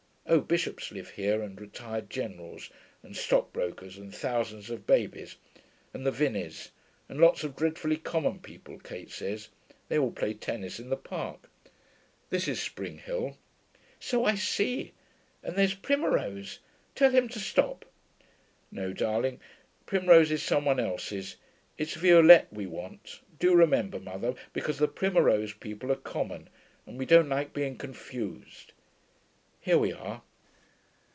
[0.33, 2.69] Oh, bishops live here, and retired generals,
[3.03, 5.35] and stockbrokers, and thousands of babies.
[5.93, 6.69] And the Vinneys.
[7.09, 9.49] And lots of dreadfully common people, Kate says.
[9.89, 11.49] They all play tennis in the Park.
[12.29, 13.37] This is Spring Hill.'
[13.99, 14.93] 'So I see.
[15.43, 16.59] And there's Primmerose.
[16.95, 17.83] Tell him to stop.'
[18.71, 19.41] 'No, darling,
[19.85, 21.35] Primmerose is some one else's.
[21.77, 26.47] It's Violette we want; do remember, mother, because the Primmerose people are common,
[26.85, 28.71] and we don't like being confused.
[29.63, 30.23] Here we are.'